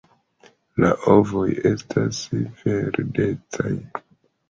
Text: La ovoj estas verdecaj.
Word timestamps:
La 0.83 0.89
ovoj 1.17 1.45
estas 1.73 2.25
verdecaj. 2.65 3.79